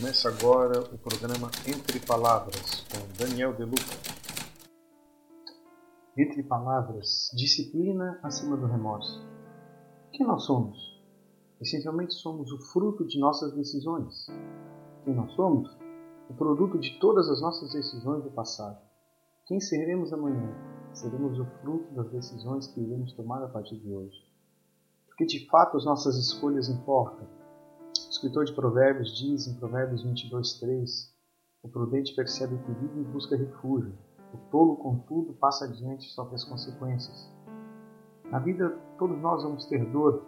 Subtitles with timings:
[0.00, 3.84] Começa agora o programa Entre Palavras com Daniel Deluca.
[6.16, 9.22] Entre Palavras, disciplina acima do remorso.
[10.10, 10.78] Quem nós somos?
[11.60, 14.26] Essencialmente somos o fruto de nossas decisões.
[15.04, 15.68] Quem nós somos?
[16.30, 18.80] O produto de todas as nossas decisões do passado.
[19.44, 20.50] Quem seremos amanhã?
[20.94, 24.16] Seremos o fruto das decisões que iremos tomar a partir de hoje.
[25.08, 27.39] Porque de fato as nossas escolhas importam
[28.10, 31.14] o escritor de Provérbios diz em Provérbios 22:3:
[31.62, 33.96] O prudente percebe o perigo e busca refúgio.
[34.34, 37.30] O tolo, contudo, passa adiante e sofre as consequências.
[38.24, 40.26] Na vida, todos nós vamos ter dor,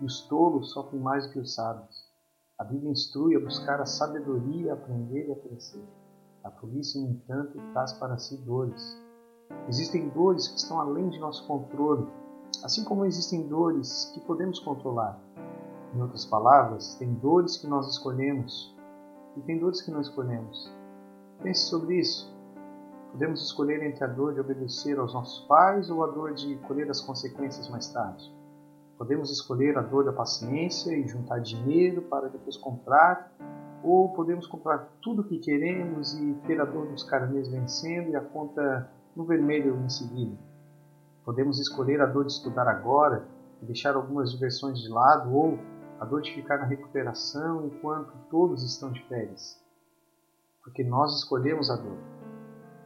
[0.00, 1.96] e os tolos sofrem mais do que os sábios.
[2.60, 5.84] A Bíblia instrui a buscar a sabedoria, a aprender e a crescer.
[6.44, 8.96] A polícia, no entanto, traz para si dores.
[9.68, 12.06] Existem dores que estão além de nosso controle,
[12.62, 15.20] assim como existem dores que podemos controlar.
[15.94, 18.74] Em outras palavras, tem dores que nós escolhemos
[19.36, 20.72] e tem dores que não escolhemos.
[21.42, 22.34] Pense sobre isso.
[23.12, 26.90] Podemos escolher entre a dor de obedecer aos nossos pais ou a dor de colher
[26.90, 28.34] as consequências mais tarde.
[28.98, 33.32] Podemos escolher a dor da paciência e juntar dinheiro para depois comprar,
[33.82, 38.16] ou podemos comprar tudo o que queremos e ter a dor dos carnês vencendo e
[38.16, 40.36] a conta no vermelho em seguida.
[41.24, 43.26] Podemos escolher a dor de estudar agora
[43.62, 45.58] e deixar algumas diversões de lado, ou
[45.98, 49.60] a dor de ficar na recuperação enquanto todos estão de férias.
[50.62, 51.98] Porque nós escolhemos a dor.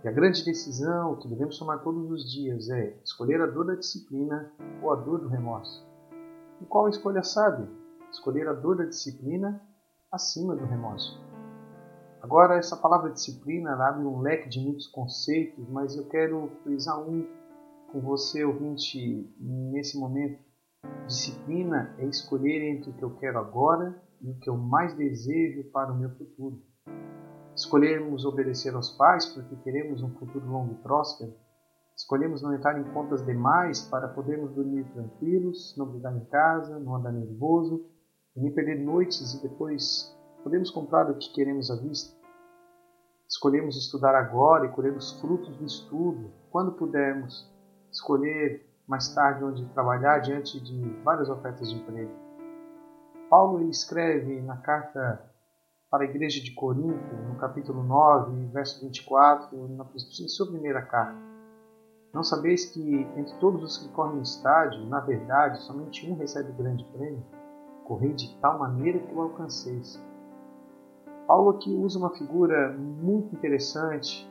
[0.03, 3.75] E a grande decisão que devemos tomar todos os dias é escolher a dor da
[3.75, 4.51] disciplina
[4.83, 5.87] ou a dor do remorso.
[6.61, 7.69] E qual escolha sábia?
[8.11, 9.61] Escolher a dor da disciplina
[10.11, 11.21] acima do remorso.
[12.23, 17.27] Agora, essa palavra disciplina abre um leque de muitos conceitos, mas eu quero frisar um
[17.91, 20.39] com você, ouvinte, nesse momento
[21.11, 25.65] Disciplina é escolher entre o que eu quero agora e o que eu mais desejo
[25.73, 26.63] para o meu futuro.
[27.53, 31.35] Escolhemos obedecer aos pais porque queremos um futuro longo e próspero.
[31.97, 36.95] Escolhemos não entrar em contas demais para podermos dormir tranquilos, não brigar em casa, não
[36.95, 37.85] andar nervoso,
[38.37, 42.17] nem perder noites e depois podemos comprar o que queremos à vista.
[43.29, 47.53] Escolhemos estudar agora e colher os frutos do estudo, quando pudermos.
[47.91, 52.11] Escolher mais tarde onde trabalhar diante de várias ofertas de emprego.
[53.31, 55.31] Paulo escreve na carta
[55.89, 59.87] para a igreja de Corinto, no capítulo 9, verso 24, na
[60.27, 61.17] sua primeira carta.
[62.13, 66.51] Não sabeis que entre todos os que correm no estádio, na verdade, somente um recebe
[66.51, 67.25] o grande prêmio?
[67.85, 70.05] Correi de tal maneira que o alcanceis.
[71.29, 74.29] Paulo aqui usa uma figura muito interessante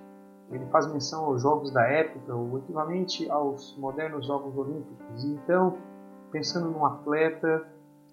[0.52, 5.24] ele faz menção aos jogos da época, o equivalente aos modernos Jogos Olímpicos.
[5.24, 5.78] Então,
[6.32, 7.68] pensando num atleta,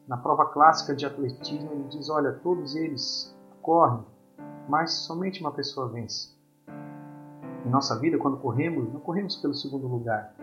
[0.06, 4.04] na prova clássica de atletismo, ele diz: Olha, todos eles correm,
[4.68, 6.36] mas somente uma pessoa vence.
[7.64, 10.34] Em nossa vida, quando corremos, não corremos pelo segundo lugar.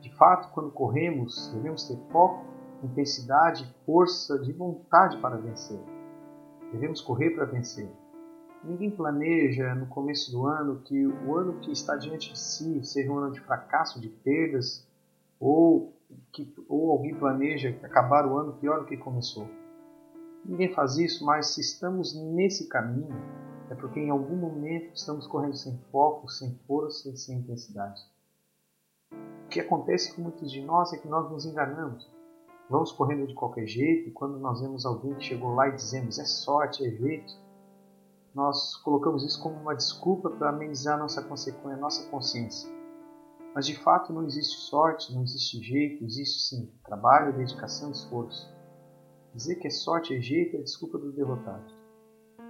[0.00, 2.44] De fato, quando corremos, devemos ter foco,
[2.82, 5.80] intensidade, força, de vontade para vencer.
[6.72, 7.88] Devemos correr para vencer.
[8.64, 13.12] Ninguém planeja no começo do ano que o ano que está diante de si seja
[13.12, 14.88] um ano de fracasso, de perdas,
[15.38, 15.94] ou
[16.32, 19.46] que ou alguém planeja acabar o ano pior do que começou.
[20.44, 23.16] Ninguém faz isso, mas se estamos nesse caminho,
[23.70, 28.00] é porque em algum momento estamos correndo sem foco, sem força e sem intensidade.
[29.12, 32.10] O que acontece com muitos de nós é que nós nos enganamos.
[32.70, 36.18] Vamos correndo de qualquer jeito e quando nós vemos alguém que chegou lá e dizemos
[36.18, 37.43] é sorte, é jeito,
[38.34, 42.68] nós colocamos isso como uma desculpa para amenizar nossa consequência, nossa consciência.
[43.54, 48.52] Mas de fato não existe sorte, não existe jeito, existe sim trabalho, dedicação esforço.
[49.32, 51.72] Dizer que é sorte e jeito é desculpa do derrotado.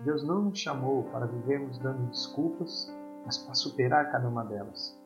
[0.04, 2.90] Deus não nos chamou para vivermos dando desculpas,
[3.24, 4.98] mas para superar cada uma delas.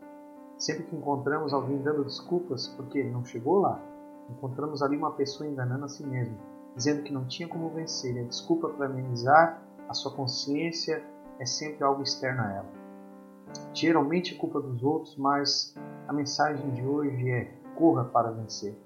[0.56, 3.80] Sempre que encontramos alguém dando desculpas porque não chegou lá,
[4.30, 6.36] encontramos ali uma pessoa enganando a si mesma,
[6.76, 11.02] dizendo que não tinha como vencer e a desculpa para amenizar a sua consciência
[11.38, 12.68] é sempre algo externo a ela.
[13.72, 15.74] Geralmente é culpa dos outros, mas
[16.06, 18.76] a mensagem de hoje é: corra para vencer.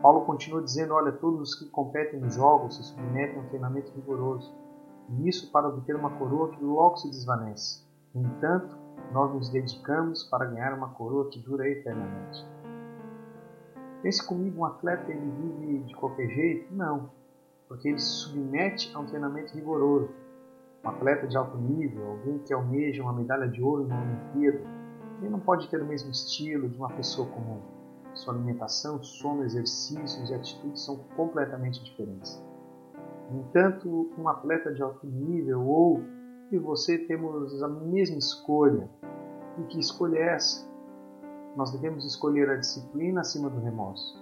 [0.00, 3.92] Paulo continua dizendo: olha, todos os que competem nos jogos se submetem a um treinamento
[3.92, 4.54] rigoroso,
[5.08, 7.84] e isso para obter uma coroa que logo se desvanece.
[8.14, 8.78] No entanto,
[9.12, 12.46] nós nos dedicamos para ganhar uma coroa que dura eternamente.
[14.02, 16.72] Pense comigo, um atleta ele vive de qualquer jeito?
[16.72, 17.10] Não
[17.70, 20.10] porque ele se submete a um treinamento rigoroso.
[20.84, 24.60] Um atleta de alto nível, alguém que almeja uma medalha de ouro na Olimpíada,
[25.20, 27.60] ele não pode ter o mesmo estilo de uma pessoa comum.
[28.14, 32.42] Sua alimentação, sono, exercícios e atitudes são completamente diferentes.
[33.30, 36.02] No entanto, um atleta de alto nível ou
[36.50, 38.88] e você temos a mesma escolha.
[39.58, 40.68] E que escolha é essa?
[41.56, 44.18] Nós devemos escolher a disciplina acima do remorso.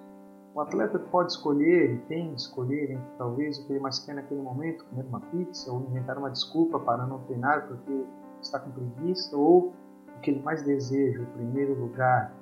[0.59, 4.43] O atleta pode escolher tem de escolher entre talvez o que ele mais quer naquele
[4.43, 8.05] momento, comer uma pizza ou inventar uma desculpa para não treinar porque
[8.43, 9.73] está com preguiça ou
[10.17, 12.35] o que ele mais deseja, o primeiro lugar.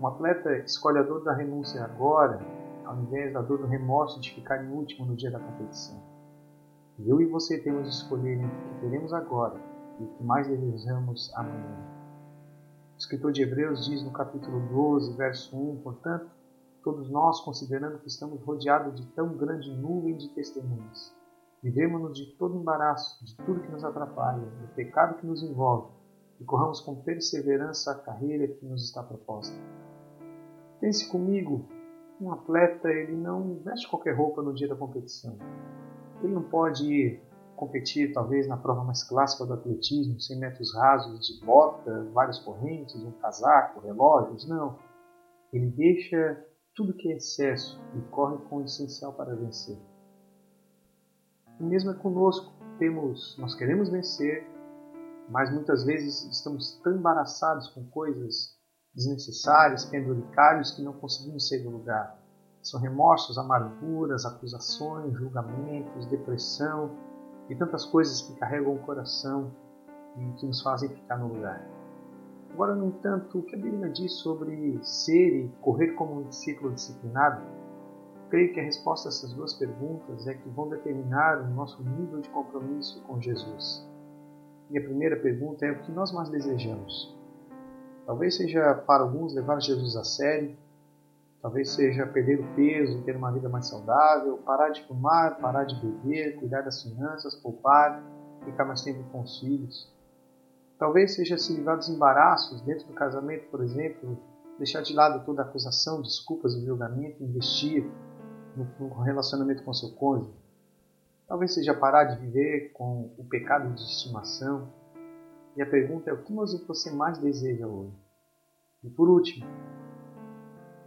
[0.00, 2.38] Um atleta escolhe a dor da renúncia agora,
[2.84, 6.00] ao invés da dor do remorso de ficar em último no dia da competição.
[7.04, 9.60] Eu e você temos de escolher entre o que teremos agora
[9.98, 11.76] e o que mais desejamos amanhã.
[12.94, 16.35] O escritor de Hebreus diz no capítulo 12, verso 1, portanto,
[16.86, 21.12] todos nós, considerando que estamos rodeados de tão grande nuvem de testemunhas,
[21.60, 25.90] vivemos-nos de todo embaraço, de tudo que nos atrapalha, do pecado que nos envolve,
[26.38, 29.52] e corramos com perseverança a carreira que nos está proposta.
[30.80, 31.66] Pense comigo,
[32.20, 35.36] um atleta ele não veste qualquer roupa no dia da competição.
[36.22, 37.20] Ele não pode ir
[37.56, 42.94] competir, talvez, na prova mais clássica do atletismo, 100 metros rasos de bota, várias correntes,
[43.02, 44.78] um casaco, relógios, não.
[45.52, 46.45] Ele deixa
[46.76, 49.78] tudo que é excesso e corre com o essencial para vencer.
[51.58, 52.52] O mesmo é conosco.
[52.78, 54.46] Temos, nós queremos vencer,
[55.30, 58.54] mas muitas vezes estamos tão embaraçados com coisas
[58.94, 62.20] desnecessárias, penduricários, que não conseguimos sair do lugar.
[62.62, 66.94] São remorsos, amarguras, acusações, julgamentos, depressão
[67.48, 69.50] e tantas coisas que carregam o coração
[70.18, 71.75] e que nos fazem ficar no lugar.
[72.52, 76.72] Agora, no entanto, o que a Bíblia diz sobre ser e correr como um discípulo
[76.72, 77.42] disciplinado?
[78.30, 82.20] Creio que a resposta a essas duas perguntas é que vão determinar o nosso nível
[82.20, 83.86] de compromisso com Jesus.
[84.70, 87.14] E a primeira pergunta é o que nós mais desejamos.
[88.04, 90.56] Talvez seja para alguns levar Jesus a sério,
[91.46, 95.76] Talvez seja perder o peso, ter uma vida mais saudável, parar de fumar, parar de
[95.76, 98.02] beber, cuidar das finanças, poupar,
[98.44, 99.95] ficar mais tempo com os filhos.
[100.78, 104.18] Talvez seja se livrar dos embaraços dentro do casamento, por exemplo,
[104.58, 107.90] deixar de lado toda acusação, desculpas e julgamento, investir
[108.54, 110.36] no relacionamento com seu cônjuge.
[111.26, 114.70] Talvez seja parar de viver com o pecado de estimação.
[115.56, 116.32] E a pergunta é: o que
[116.66, 117.96] você mais deseja hoje?
[118.84, 119.46] E por último,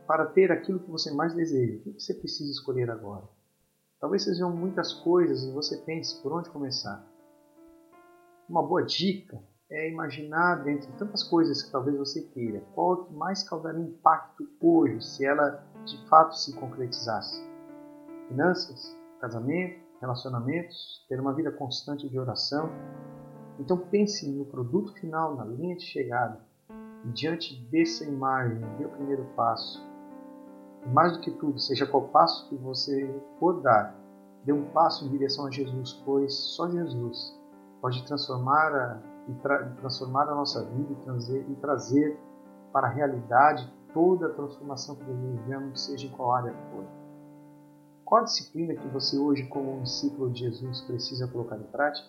[0.08, 1.78] para ter aquilo que você mais deseja?
[1.78, 3.28] O que você precisa escolher agora?
[4.00, 7.06] Talvez sejam muitas coisas e você pense por onde começar.
[8.48, 9.40] Uma boa dica
[9.70, 15.02] é imaginar dentre tantas coisas que talvez você queira, qual que mais causaria impacto hoje
[15.06, 17.44] se ela de fato se concretizasse.
[18.28, 22.70] Finanças, casamento, relacionamentos, ter uma vida constante de oração.
[23.60, 26.40] Então pense no produto final, na linha de chegada.
[27.06, 29.88] E diante dessa imagem, dê o primeiro passo
[30.88, 33.96] mais do que tudo, seja qual passo que você for dar,
[34.46, 37.38] dê um passo em direção a Jesus, pois só Jesus
[37.82, 42.20] pode transformar a, e tra, transformar a nossa vida e trazer, e trazer
[42.74, 46.86] para a realidade toda a transformação que desejamos, seja em qual área for.
[48.06, 52.08] Qual a disciplina que você hoje, como um discípulo de Jesus, precisa colocar em prática?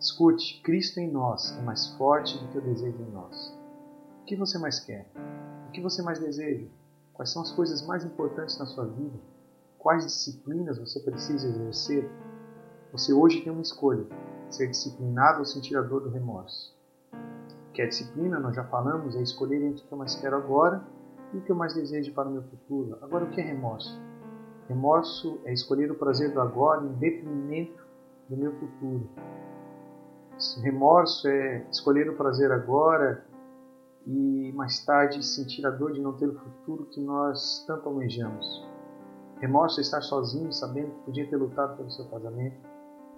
[0.00, 3.56] Escute, Cristo em nós é mais forte do que o desejo em nós.
[4.22, 5.10] O que você mais quer?
[5.68, 6.66] O que você mais deseja?
[7.12, 9.18] Quais são as coisas mais importantes na sua vida?
[9.78, 12.10] Quais disciplinas você precisa exercer?
[12.92, 14.06] Você hoje tem uma escolha:
[14.54, 16.76] ser disciplinado ou sentir a dor do remorso.
[17.72, 20.82] Que é disciplina, nós já falamos, é escolher entre o que eu mais quero agora
[21.32, 22.98] e o que eu mais desejo para o meu futuro.
[23.00, 24.00] Agora, o que é remorso?
[24.68, 27.82] Remorso é escolher o prazer do agora em detrimento
[28.28, 29.08] do meu futuro.
[30.60, 33.24] Remorso é escolher o prazer agora
[34.06, 38.66] e mais tarde sentir a dor de não ter o futuro que nós tanto almejamos.
[39.38, 42.56] Remorso é estar sozinho, sabendo que podia ter lutado pelo seu casamento,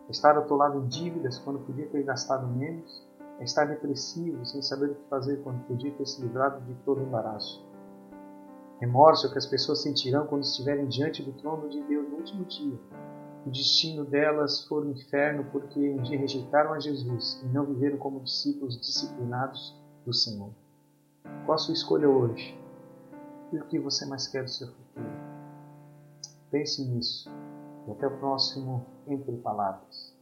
[0.08, 3.06] estar atolado em dívidas quando podia ter gastado menos,
[3.38, 7.02] é estar depressivo sem saber o que fazer quando podia ter se livrado de todo
[7.02, 7.64] embaraço.
[8.80, 12.16] Remorso é o que as pessoas sentirão quando estiverem diante do trono de Deus no
[12.16, 12.78] último dia.
[13.46, 17.99] O destino delas for o inferno porque um dia rejeitaram a Jesus e não viveram
[17.99, 20.50] como discípulos disciplinados do Senhor.
[21.44, 22.58] Qual a sua escolha hoje?
[23.52, 25.06] E o que você mais quer do seu futuro?
[26.50, 27.30] Pense nisso.
[27.87, 30.13] E até o próximo Entre Palavras.